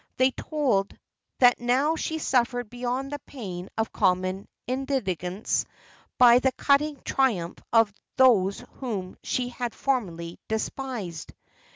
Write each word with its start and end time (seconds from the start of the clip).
They 0.17 0.31
told, 0.31 0.97
"that 1.37 1.59
now 1.59 1.95
she 1.95 2.17
suffered 2.17 2.71
beyond 2.71 3.11
the 3.11 3.19
pain 3.27 3.69
of 3.77 3.91
common 3.91 4.47
indigence 4.65 5.63
by 6.17 6.39
the 6.39 6.51
cutting 6.53 6.99
triumph 7.05 7.59
of 7.71 7.93
those 8.15 8.61
whom 8.79 9.15
she 9.21 9.49
had 9.49 9.75
formerly 9.75 10.39
despised." 10.47 11.35